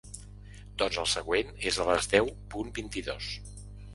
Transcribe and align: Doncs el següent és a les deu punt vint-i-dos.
Doncs 0.81 0.97
el 1.01 1.07
següent 1.11 1.51
és 1.71 1.77
a 1.83 1.85
les 1.89 2.09
deu 2.13 2.31
punt 2.55 2.75
vint-i-dos. 2.79 3.31